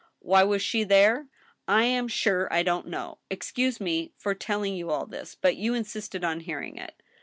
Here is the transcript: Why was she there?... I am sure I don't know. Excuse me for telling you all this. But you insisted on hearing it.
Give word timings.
Why 0.19 0.41
was 0.43 0.63
she 0.63 0.83
there?... 0.83 1.27
I 1.67 1.83
am 1.83 2.07
sure 2.07 2.51
I 2.51 2.63
don't 2.63 2.87
know. 2.87 3.19
Excuse 3.29 3.79
me 3.79 4.13
for 4.17 4.33
telling 4.33 4.73
you 4.75 4.89
all 4.89 5.05
this. 5.05 5.35
But 5.35 5.57
you 5.57 5.75
insisted 5.75 6.23
on 6.23 6.39
hearing 6.39 6.75
it. 6.79 7.03